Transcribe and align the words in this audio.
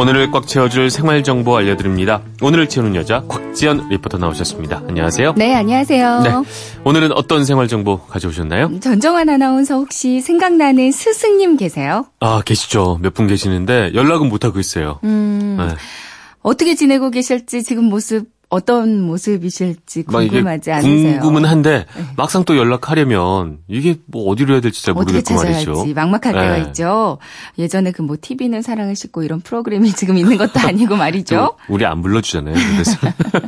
오늘을 0.00 0.30
꽉 0.30 0.46
채워줄 0.46 0.88
생활 0.88 1.22
정보 1.22 1.54
알려드립니다. 1.58 2.22
오늘을 2.40 2.70
채우는 2.70 2.94
여자 2.94 3.20
곽지연 3.28 3.90
리포터 3.90 4.16
나오셨습니다. 4.16 4.82
안녕하세요. 4.88 5.34
네, 5.36 5.54
안녕하세요. 5.54 6.20
네, 6.22 6.30
오늘은 6.84 7.12
어떤 7.12 7.44
생활 7.44 7.68
정보 7.68 7.98
가져오셨나요? 8.06 8.80
전정환 8.80 9.28
아나운서 9.28 9.74
혹시 9.76 10.22
생각나는 10.22 10.90
스승님 10.90 11.58
계세요? 11.58 12.06
아, 12.20 12.40
계시죠. 12.46 12.98
몇 13.02 13.12
분 13.12 13.26
계시는데 13.26 13.90
연락은 13.92 14.30
못하고 14.30 14.58
있어요. 14.58 15.00
음, 15.04 15.56
네. 15.58 15.74
어떻게 16.40 16.74
지내고 16.74 17.10
계실지 17.10 17.62
지금 17.62 17.84
모습 17.84 18.24
어떤 18.50 19.00
모습이실지 19.00 20.02
궁금하지 20.02 20.72
않으세요? 20.72 21.20
궁금은 21.20 21.48
한데 21.48 21.86
네. 21.96 22.02
막상 22.16 22.44
또 22.44 22.56
연락하려면 22.56 23.58
이게 23.68 23.96
뭐 24.06 24.28
어디로 24.30 24.52
해야 24.54 24.60
될지 24.60 24.84
잘 24.84 24.92
모르겠고 24.92 25.34
말이죠. 25.34 25.86
막막할 25.94 26.34
네. 26.34 26.40
때가 26.40 26.56
있죠. 26.58 27.16
예전에 27.58 27.92
그 27.92 28.10
뭐 28.10 28.16
TV는 28.20 28.62
사랑을 28.62 28.96
싣고 28.96 29.22
이런 29.22 29.40
프로그램이 29.40 29.92
지금 29.92 30.18
있는 30.18 30.36
것도 30.36 30.58
아니고 30.66 30.96
말이죠. 30.96 31.54
우리 31.68 31.86
안 31.86 32.02
불러주잖아요. 32.02 32.54
그래서 32.54 32.96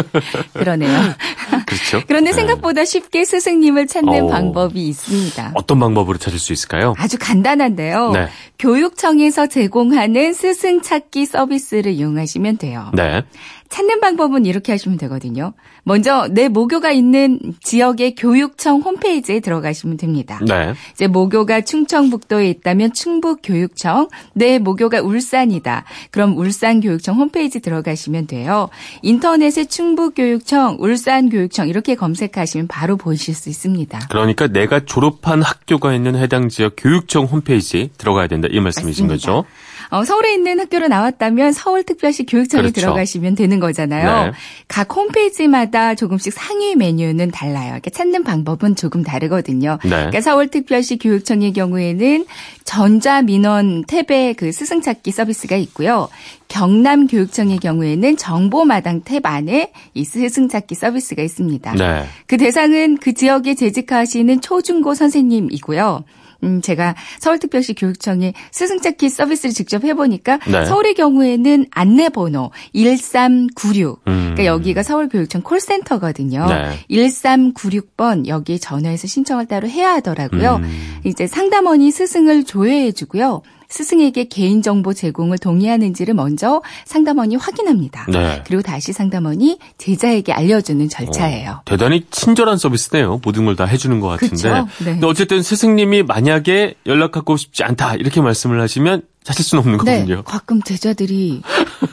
그러네요. 0.54 0.98
그렇죠. 1.66 2.00
그런데 2.06 2.30
네. 2.30 2.34
생각보다 2.34 2.84
쉽게 2.84 3.24
스승님을 3.24 3.86
찾는 3.86 4.22
오, 4.22 4.28
방법이 4.28 4.88
있습니다. 4.88 5.52
어떤 5.54 5.78
방법으로 5.78 6.18
찾을 6.18 6.38
수 6.38 6.52
있을까요? 6.52 6.94
아주 6.96 7.18
간단한데요. 7.20 8.12
네. 8.12 8.28
교육청에서 8.58 9.48
제공하는 9.48 10.32
스승 10.32 10.80
찾기 10.80 11.26
서비스를 11.26 11.92
이용하시면 11.92 12.58
돼요. 12.58 12.90
네. 12.94 13.22
찾는 13.68 14.00
방법은 14.00 14.46
이렇게 14.46 14.72
하시면 14.72 14.96
되거든요. 14.98 15.52
먼저 15.82 16.28
내 16.30 16.48
모교가 16.48 16.92
있는 16.92 17.40
지역의 17.62 18.14
교육청 18.14 18.80
홈페이지에 18.80 19.40
들어가시면 19.40 19.96
됩니다. 19.96 20.40
네. 20.46 20.72
이제 20.92 21.06
모교가 21.06 21.62
충청북도에 21.62 22.48
있다면 22.50 22.92
충북교육청, 22.92 24.08
내 24.34 24.58
모교가 24.58 25.00
울산이다. 25.00 25.84
그럼 26.10 26.36
울산교육청 26.36 27.16
홈페이지 27.16 27.60
들어가시면 27.60 28.26
돼요. 28.28 28.68
인터넷에 29.02 29.64
충북교육청, 29.64 30.76
울산교육청 30.78 31.55
이렇게 31.64 31.94
검색하시면 31.94 32.68
바로 32.68 32.96
보실 32.96 33.34
수 33.34 33.48
있습니다. 33.48 33.98
그러니까 34.10 34.46
내가 34.48 34.80
졸업한 34.80 35.42
학교가 35.42 35.94
있는 35.94 36.16
해당 36.16 36.48
지역 36.48 36.74
교육청 36.76 37.24
홈페이지 37.24 37.90
들어가야 37.98 38.26
된다 38.26 38.48
이 38.50 38.60
말씀이신 38.60 39.06
맞습니다. 39.06 39.14
거죠? 39.14 39.48
어, 39.90 40.04
서울에 40.04 40.34
있는 40.34 40.60
학교로 40.60 40.88
나왔다면 40.88 41.52
서울특별시 41.52 42.26
교육청에 42.26 42.62
그렇죠. 42.62 42.80
들어가시면 42.80 43.34
되는 43.34 43.60
거잖아요. 43.60 44.26
네. 44.26 44.32
각 44.68 44.94
홈페이지마다 44.94 45.94
조금씩 45.94 46.32
상위 46.32 46.74
메뉴는 46.74 47.30
달라요. 47.30 47.72
이렇게 47.72 47.90
찾는 47.90 48.24
방법은 48.24 48.76
조금 48.76 49.02
다르거든요. 49.02 49.78
네. 49.82 49.90
그러니까 49.90 50.20
서울특별시 50.20 50.98
교육청의 50.98 51.52
경우에는 51.52 52.26
전자민원 52.64 53.84
탭에 53.84 54.36
그 54.36 54.52
스승 54.52 54.82
찾기 54.82 55.12
서비스가 55.12 55.56
있고요. 55.56 56.08
경남 56.48 57.06
교육청의 57.06 57.58
경우에는 57.58 58.16
정보마당 58.16 59.02
탭 59.02 59.24
안에 59.24 59.72
이 59.94 60.04
스승 60.04 60.48
찾기 60.48 60.74
서비스가 60.74 61.22
있습니다. 61.22 61.74
네. 61.74 62.04
그 62.26 62.36
대상은 62.36 62.98
그 62.98 63.14
지역에 63.14 63.54
재직하시는 63.54 64.40
초중고 64.40 64.94
선생님이고요. 64.94 66.04
음, 66.44 66.60
제가 66.60 66.94
서울특별시 67.18 67.74
교육청에 67.74 68.34
스승찾기 68.50 69.08
서비스를 69.08 69.52
직접 69.52 69.84
해보니까 69.84 70.38
네. 70.46 70.64
서울의 70.64 70.94
경우에는 70.94 71.66
안내번호 71.70 72.50
1396. 72.74 74.02
음. 74.08 74.25
그러니까 74.36 74.44
여기가 74.46 74.82
서울교육청 74.82 75.42
콜센터거든요. 75.42 76.46
네. 76.46 76.78
1396번 76.90 78.26
여기에 78.26 78.58
전화해서 78.58 79.06
신청을 79.06 79.46
따로 79.46 79.68
해야 79.68 79.92
하더라고요. 79.94 80.56
음. 80.56 81.00
이제 81.04 81.26
상담원이 81.26 81.90
스승을 81.90 82.44
조회해 82.44 82.92
주고요. 82.92 83.42
스승에게 83.68 84.24
개인정보 84.28 84.94
제공을 84.94 85.38
동의하는지를 85.38 86.14
먼저 86.14 86.62
상담원이 86.84 87.34
확인합니다. 87.34 88.06
네. 88.08 88.40
그리고 88.46 88.62
다시 88.62 88.92
상담원이 88.92 89.58
제자에게 89.76 90.32
알려주는 90.32 90.88
절차예요. 90.88 91.50
어, 91.50 91.62
대단히 91.64 92.06
친절한 92.12 92.58
서비스네요. 92.58 93.20
모든 93.24 93.44
걸 93.44 93.56
다 93.56 93.64
해주는 93.64 93.98
것 94.00 94.06
같은데. 94.08 94.36
그렇죠? 94.50 94.68
네. 94.84 94.92
근데 94.92 95.06
어쨌든 95.06 95.42
스승님이 95.42 96.02
만약에 96.04 96.74
연락하고 96.86 97.36
싶지 97.36 97.64
않다 97.64 97.94
이렇게 97.96 98.20
말씀을 98.20 98.60
하시면 98.60 99.02
찾을 99.26 99.44
수는 99.44 99.60
없는 99.60 99.84
네, 99.84 100.00
거군요. 100.00 100.22
가끔 100.22 100.62
제자들이 100.62 101.42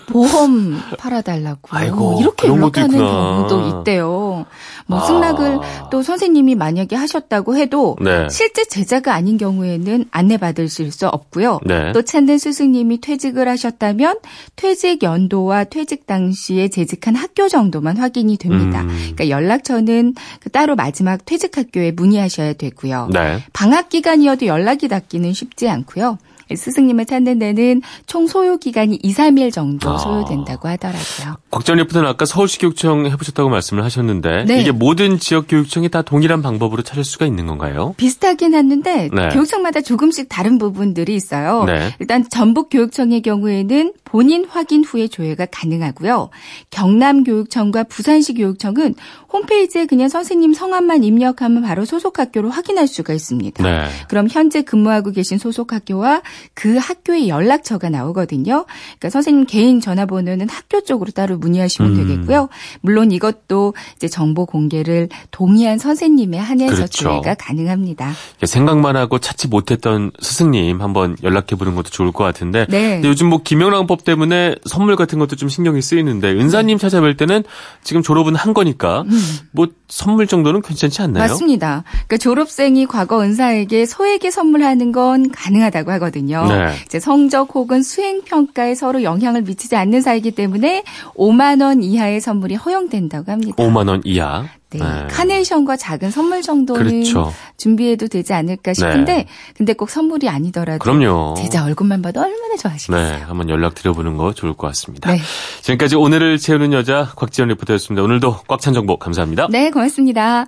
보험 0.07 0.79
팔아달라고 0.99 1.61
아이고, 1.71 2.19
이렇게 2.21 2.47
연락하는 2.47 2.99
경우도 2.99 3.79
있대요. 3.79 4.45
뭐 4.85 4.99
아. 4.99 5.05
승낙을 5.05 5.59
또 5.89 6.03
선생님이 6.03 6.53
만약에 6.53 6.95
하셨다고 6.95 7.57
해도 7.57 7.97
네. 7.99 8.29
실제 8.29 8.63
제자가 8.65 9.15
아닌 9.15 9.39
경우에는 9.39 10.05
안내받으실 10.11 10.91
수 10.91 11.07
없고요. 11.07 11.59
네. 11.65 11.91
또 11.91 12.03
찾는 12.03 12.37
스승님이 12.37 13.01
퇴직을 13.01 13.49
하셨다면 13.49 14.19
퇴직 14.55 15.01
연도와 15.01 15.63
퇴직 15.63 16.05
당시에 16.05 16.67
재직한 16.67 17.15
학교 17.15 17.47
정도만 17.47 17.97
확인이 17.97 18.37
됩니다. 18.37 18.81
음. 18.81 18.89
그러니까 19.15 19.29
연락처는 19.29 20.13
그 20.39 20.51
따로 20.51 20.75
마지막 20.75 21.25
퇴직 21.25 21.57
학교에 21.57 21.89
문의하셔야 21.89 22.53
되고요. 22.53 23.09
네. 23.11 23.43
방학 23.53 23.89
기간이어도 23.89 24.45
연락이 24.45 24.87
닿기는 24.87 25.33
쉽지 25.33 25.67
않고요. 25.67 26.19
스승님을 26.55 27.05
찾는 27.05 27.39
데는 27.39 27.81
총 28.05 28.27
소요 28.27 28.57
기간이 28.57 28.99
2, 29.01 29.13
3일 29.13 29.51
정도 29.51 29.91
아. 29.91 29.97
소요된다고 29.97 30.67
하더라고요. 30.67 31.37
곽전 31.51 31.77
리포터는 31.77 32.09
아까 32.09 32.25
서울시 32.25 32.59
교육청 32.59 33.05
해보셨다고 33.05 33.49
말씀을 33.49 33.83
하셨는데 33.83 34.45
네. 34.45 34.61
이게 34.61 34.71
모든 34.71 35.19
지역 35.19 35.47
교육청이 35.47 35.89
다 35.89 36.01
동일한 36.01 36.41
방법으로 36.41 36.83
찾을 36.83 37.03
수가 37.03 37.25
있는 37.25 37.45
건가요? 37.47 37.93
비슷하긴 37.97 38.53
했는데 38.53 39.09
네. 39.13 39.29
교육청마다 39.29 39.81
조금씩 39.81 40.29
다른 40.29 40.57
부분들이 40.57 41.15
있어요. 41.15 41.63
네. 41.65 41.91
일단 41.99 42.27
전북 42.29 42.69
교육청의 42.69 43.21
경우에는 43.21 43.93
본인 44.03 44.45
확인 44.45 44.83
후에 44.83 45.07
조회가 45.07 45.47
가능하고요. 45.47 46.29
경남 46.69 47.23
교육청과 47.23 47.83
부산시 47.85 48.35
교육청은 48.35 48.93
홈페이지에 49.31 49.87
그냥 49.87 50.07
선생님 50.07 50.53
성함만 50.53 51.03
입력하면 51.03 51.63
바로 51.63 51.85
소속 51.85 52.19
학교로 52.19 52.51
확인할 52.51 52.87
수가 52.87 53.13
있습니다. 53.13 53.63
네. 53.63 53.87
그럼 54.07 54.27
현재 54.29 54.61
근무하고 54.61 55.11
계신 55.11 55.39
소속 55.39 55.73
학교와 55.73 56.21
그 56.53 56.77
학교의 56.77 57.29
연락처가 57.29 57.89
나오거든요. 57.89 58.65
그러니까 58.65 59.09
선생님 59.09 59.45
개인 59.45 59.79
전화번호는 59.79 60.49
학교 60.49 60.81
쪽으로 60.81 61.11
따로 61.11 61.37
문의하시면 61.37 61.91
음. 61.91 61.97
되겠고요. 61.97 62.49
물론 62.81 63.11
이것도 63.11 63.73
이제 63.95 64.07
정보 64.07 64.45
공개를 64.45 65.09
동의한 65.31 65.77
선생님에 65.77 66.37
한해서 66.37 66.75
그렇죠. 66.75 67.03
조회가 67.03 67.35
가능합니다. 67.35 68.13
생각만 68.43 68.95
하고 68.95 69.19
찾지 69.19 69.47
못했던 69.47 70.11
스승님 70.21 70.81
한번 70.81 71.15
연락해 71.23 71.55
보는 71.57 71.75
것도 71.75 71.89
좋을 71.89 72.11
것 72.11 72.23
같은데 72.23 72.65
네. 72.69 73.01
요즘 73.03 73.27
뭐 73.27 73.41
김영란법 73.43 74.03
때문에 74.03 74.55
선물 74.65 74.95
같은 74.95 75.19
것도 75.19 75.35
좀 75.35 75.49
신경이 75.49 75.81
쓰이는데 75.81 76.31
은사님 76.31 76.77
찾아뵐 76.77 77.17
때는 77.17 77.43
지금 77.83 78.01
졸업은 78.01 78.35
한 78.35 78.53
거니까 78.53 79.01
음. 79.01 79.37
뭐 79.51 79.67
선물 79.87 80.27
정도는 80.27 80.61
괜찮지 80.61 81.01
않나요? 81.01 81.27
맞습니다. 81.27 81.83
그러니까 82.07 82.17
졸업생이 82.17 82.85
과거 82.87 83.21
은사에게 83.21 83.85
소에게 83.85 84.31
선물하는 84.31 84.91
건 84.91 85.31
가능하다고 85.31 85.91
하 85.91 85.99
거든요. 86.33 86.47
네. 86.47 86.73
이제 86.85 86.99
성적 86.99 87.53
혹은 87.55 87.83
수행 87.83 88.21
평가에 88.23 88.75
서로 88.75 89.03
영향을 89.03 89.43
미치지 89.43 89.75
않는 89.75 90.01
사이기 90.01 90.31
때문에 90.31 90.83
5만 91.15 91.61
원 91.61 91.83
이하의 91.83 92.21
선물이 92.21 92.55
허용된다고 92.55 93.31
합니다. 93.31 93.55
5만 93.57 93.87
원 93.89 94.01
이하. 94.03 94.45
네. 94.71 94.79
네. 94.79 95.07
카네이션과 95.11 95.77
작은 95.77 96.09
선물 96.09 96.41
정도는 96.41 97.03
그렇죠. 97.03 97.31
준비해도 97.57 98.07
되지 98.07 98.33
않을까 98.33 98.73
싶은데 98.73 99.13
네. 99.13 99.27
근데 99.55 99.73
꼭 99.73 99.91
선물이 99.91 100.27
아니더라도 100.29 100.79
그럼요. 100.79 101.35
제자 101.37 101.63
얼굴만 101.63 102.01
봐도 102.01 102.21
얼마나 102.21 102.55
좋아하시겠어요. 102.57 103.17
네, 103.17 103.23
한번 103.23 103.49
연락 103.49 103.75
드려보는 103.75 104.17
거 104.17 104.33
좋을 104.33 104.53
것 104.53 104.65
같습니다. 104.67 105.11
네. 105.11 105.19
지금까지 105.61 105.95
오늘을 105.95 106.39
채우는 106.39 106.73
여자 106.73 107.07
곽지연 107.15 107.49
리포터였습니다. 107.49 108.01
오늘도 108.03 108.37
꽉 108.47 108.61
찬 108.61 108.73
정보 108.73 108.97
감사합니다. 108.97 109.47
네, 109.51 109.69
고맙습니다. 109.69 110.47